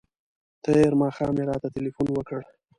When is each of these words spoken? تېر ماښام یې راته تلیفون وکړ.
تېر 0.63 0.91
ماښام 1.01 1.33
یې 1.39 1.43
راته 1.51 1.67
تلیفون 1.75 2.07
وکړ. 2.13 2.41